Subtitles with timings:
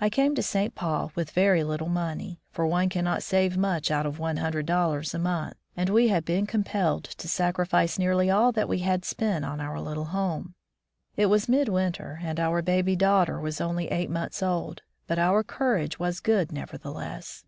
[0.00, 0.74] I came to St.
[0.74, 4.66] Paul with very little money, for one can not save much out of one hundred
[4.66, 9.04] dollars a month, and we had been compelled to sacrifice nearly all that we had
[9.04, 10.56] spent on our little home.
[11.16, 15.96] It was midwinter, and our baby daughter was only eight months old; but our courage
[15.96, 17.44] was good nevertheless.